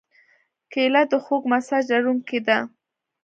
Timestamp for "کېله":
0.71-1.01